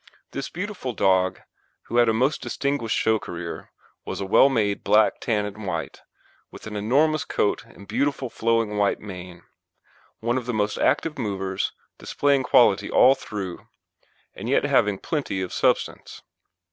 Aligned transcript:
This 0.31 0.49
beautiful 0.49 0.93
dog, 0.93 1.41
who 1.83 1.97
had 1.97 2.09
a 2.09 2.11
most 2.11 2.41
distinguished 2.41 2.97
show 2.97 3.19
career, 3.19 3.69
was 4.03 4.19
a 4.19 4.25
well 4.25 4.49
made 4.49 4.83
black, 4.83 5.19
tan, 5.19 5.45
and 5.45 5.67
white, 5.67 6.01
with 6.49 6.65
an 6.65 6.75
enormous 6.75 7.23
coat 7.23 7.63
and 7.65 7.87
beautiful 7.87 8.27
flowing 8.27 8.77
white 8.77 8.99
mane; 8.99 9.43
one 10.19 10.39
of 10.39 10.47
the 10.47 10.55
most 10.55 10.79
active 10.79 11.19
movers, 11.19 11.71
displaying 11.99 12.41
quality 12.41 12.89
all 12.89 13.13
through, 13.13 13.67
and 14.33 14.49
yet 14.49 14.63
having 14.63 14.97
plenty 14.97 15.39
of 15.39 15.53
substance. 15.53 16.23